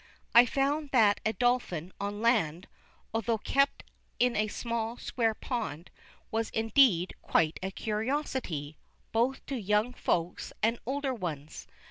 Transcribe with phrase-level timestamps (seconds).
[0.33, 2.67] I found that a Dolphin on land,
[3.13, 3.83] although kept
[4.17, 5.91] in a small square pond,
[6.31, 8.77] was indeed quite a curiosity,
[9.11, 11.67] both to young Folks and older ones.